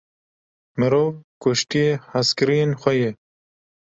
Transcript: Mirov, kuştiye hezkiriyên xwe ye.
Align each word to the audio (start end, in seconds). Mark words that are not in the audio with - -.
Mirov, 0.79 1.07
kuştiye 1.41 1.91
hezkiriyên 2.11 2.71
xwe 2.81 2.93
ye. 3.01 3.09